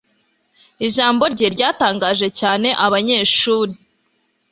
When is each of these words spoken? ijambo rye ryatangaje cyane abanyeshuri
ijambo 0.87 1.23
rye 1.33 1.47
ryatangaje 1.55 2.27
cyane 2.39 2.69
abanyeshuri 2.85 3.73